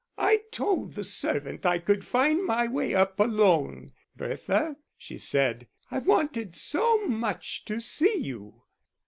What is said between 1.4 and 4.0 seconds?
I could find my way up alone,